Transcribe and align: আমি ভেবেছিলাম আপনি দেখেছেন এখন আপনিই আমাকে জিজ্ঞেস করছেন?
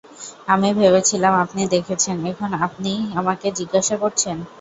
আমি 0.47 0.69
ভেবেছিলাম 0.79 1.33
আপনি 1.43 1.61
দেখেছেন 1.73 2.17
এখন 2.31 2.49
আপনিই 2.65 3.01
আমাকে 3.19 3.47
জিজ্ঞেস 3.57 3.87
করছেন? 4.01 4.37